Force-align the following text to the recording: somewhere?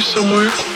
somewhere? 0.00 0.69